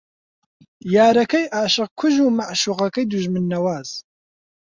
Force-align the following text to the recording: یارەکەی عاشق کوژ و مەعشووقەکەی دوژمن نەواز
یارەکەی 0.95 1.45
عاشق 1.57 1.89
کوژ 1.99 2.15
و 2.21 2.35
مەعشووقەکەی 2.37 3.09
دوژمن 3.11 3.43
نەواز 3.51 3.89